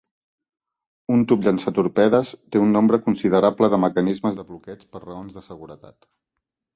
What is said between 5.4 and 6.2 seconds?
seguretat.